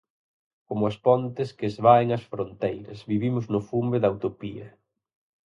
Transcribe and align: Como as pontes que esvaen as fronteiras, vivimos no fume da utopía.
Como 0.67 0.83
as 0.91 0.97
pontes 1.05 1.49
que 1.57 1.67
esvaen 1.71 2.09
as 2.17 2.23
fronteiras, 2.31 2.99
vivimos 3.11 3.45
no 3.53 3.59
fume 3.69 3.97
da 4.03 4.13
utopía. 4.17 4.67